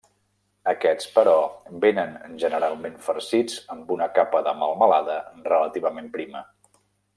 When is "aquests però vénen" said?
0.71-2.15